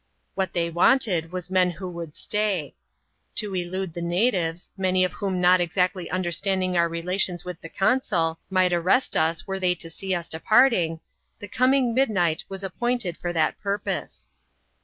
What 0.33 0.53
they 0.53 0.71
wanted, 0.71 1.31
was 1.31 1.51
men 1.51 1.69
who 1.69 1.87
would 1.87 2.15
stay. 2.15 2.73
To 3.35 3.53
elude 3.53 3.93
the 3.93 4.01
natives— 4.01 4.71
many 4.75 5.03
of 5.03 5.13
whom 5.13 5.39
not 5.39 5.61
exactly 5.61 6.09
understanding 6.09 6.75
our 6.75 6.89
relations 6.89 7.45
with 7.45 7.61
the 7.61 7.69
consul, 7.69 8.39
might 8.49 8.73
arrest 8.73 9.15
us, 9.15 9.45
were 9.45 9.59
they 9.59 9.75
to 9.75 9.91
see 9.91 10.15
us 10.15 10.27
departing— 10.27 11.01
the 11.39 11.47
coming 11.47 11.93
midnight 11.93 12.43
was 12.49 12.63
appointed 12.63 13.15
for 13.15 13.31
that 13.33 13.59
purpose. 13.61 14.27